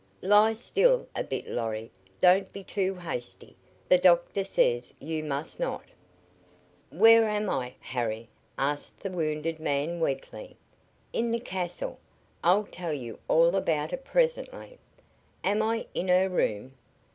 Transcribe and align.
"Lie 0.23 0.53
still 0.53 1.07
a 1.15 1.23
bit, 1.23 1.45
Lorry. 1.47 1.91
Don't 2.21 2.51
be 2.51 2.63
too 2.63 2.95
hasty. 2.95 3.55
The 3.87 3.99
doctor 3.99 4.43
says 4.43 4.95
you 4.99 5.23
must 5.23 5.59
not." 5.59 5.83
"Where 6.89 7.27
am 7.27 7.51
I, 7.51 7.75
Harry?" 7.79 8.27
asked 8.57 8.99
the 9.01 9.11
wounded 9.11 9.59
man, 9.59 9.99
weakly. 9.99 10.57
"In 11.13 11.29
the 11.29 11.39
castle. 11.39 11.99
I'll 12.43 12.63
tell 12.65 12.93
you 12.93 13.19
all 13.27 13.55
about 13.55 13.93
it 13.93 14.03
presently." 14.03 14.79
"Am 15.43 15.61
I 15.61 15.85
in 15.93 16.07
her 16.07 16.29
room?" 16.29 16.73